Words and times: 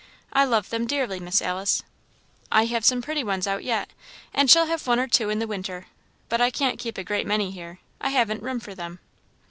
"I 0.33 0.45
love 0.45 0.71
them 0.71 0.87
dearly, 0.87 1.19
Miss 1.19 1.43
Alice." 1.43 1.83
"I 2.51 2.65
have 2.65 2.83
some 2.83 3.03
pretty 3.03 3.23
ones 3.23 3.45
out 3.45 3.63
yet, 3.63 3.91
and 4.33 4.49
shall 4.49 4.65
have 4.65 4.87
one 4.87 4.99
or 4.99 5.07
two 5.07 5.29
in 5.29 5.37
the 5.37 5.45
winter; 5.45 5.85
but 6.27 6.41
I 6.41 6.49
can't 6.49 6.79
keep 6.79 6.97
a 6.97 7.03
great 7.03 7.27
many 7.27 7.51
here; 7.51 7.77
I 8.01 8.09
haven't 8.09 8.41
room 8.41 8.59
for 8.59 8.73
them. 8.73 8.97